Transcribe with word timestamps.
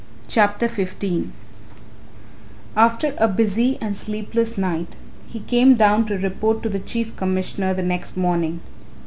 CHAPTER 0.27 0.67
XV 0.67 1.27
After 2.75 3.13
a 3.19 3.27
busy 3.27 3.77
and 3.79 3.95
sleepless 3.95 4.57
night 4.57 4.95
he 5.27 5.41
came 5.41 5.75
down 5.75 6.07
to 6.07 6.17
report 6.17 6.63
to 6.63 6.69
the 6.69 6.79
Chief 6.79 7.15
Commissioner 7.15 7.75
the 7.75 7.83
next 7.83 8.17
morning. 8.17 8.61